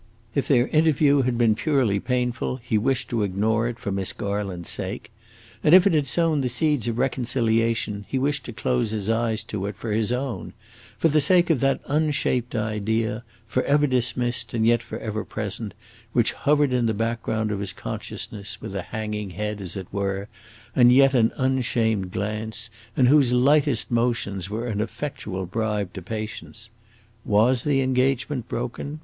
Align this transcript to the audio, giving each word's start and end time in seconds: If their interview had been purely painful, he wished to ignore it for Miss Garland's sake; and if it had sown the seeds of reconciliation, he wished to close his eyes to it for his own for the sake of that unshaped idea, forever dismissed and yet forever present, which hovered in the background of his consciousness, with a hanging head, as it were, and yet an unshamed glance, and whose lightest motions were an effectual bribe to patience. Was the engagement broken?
If 0.33 0.47
their 0.47 0.67
interview 0.69 1.21
had 1.21 1.37
been 1.37 1.53
purely 1.53 1.99
painful, 1.99 2.55
he 2.63 2.75
wished 2.75 3.07
to 3.11 3.21
ignore 3.21 3.67
it 3.67 3.77
for 3.77 3.91
Miss 3.91 4.13
Garland's 4.13 4.71
sake; 4.71 5.11
and 5.63 5.75
if 5.75 5.85
it 5.85 5.93
had 5.93 6.07
sown 6.07 6.41
the 6.41 6.49
seeds 6.49 6.87
of 6.87 6.97
reconciliation, 6.97 8.05
he 8.09 8.17
wished 8.17 8.43
to 8.45 8.51
close 8.51 8.89
his 8.89 9.11
eyes 9.11 9.43
to 9.43 9.67
it 9.67 9.75
for 9.75 9.91
his 9.91 10.11
own 10.11 10.53
for 10.97 11.07
the 11.07 11.21
sake 11.21 11.51
of 11.51 11.59
that 11.59 11.81
unshaped 11.85 12.55
idea, 12.55 13.23
forever 13.45 13.85
dismissed 13.85 14.55
and 14.55 14.65
yet 14.65 14.81
forever 14.81 15.23
present, 15.23 15.75
which 16.13 16.33
hovered 16.33 16.73
in 16.73 16.87
the 16.87 16.95
background 16.95 17.51
of 17.51 17.59
his 17.59 17.71
consciousness, 17.71 18.59
with 18.59 18.75
a 18.75 18.81
hanging 18.81 19.29
head, 19.29 19.61
as 19.61 19.77
it 19.77 19.85
were, 19.91 20.27
and 20.75 20.91
yet 20.91 21.13
an 21.13 21.31
unshamed 21.37 22.11
glance, 22.11 22.71
and 22.97 23.07
whose 23.07 23.31
lightest 23.33 23.91
motions 23.91 24.49
were 24.49 24.65
an 24.65 24.81
effectual 24.81 25.45
bribe 25.45 25.93
to 25.93 26.01
patience. 26.01 26.71
Was 27.23 27.63
the 27.63 27.81
engagement 27.81 28.47
broken? 28.49 28.97